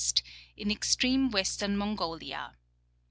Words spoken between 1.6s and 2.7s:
Mongolia.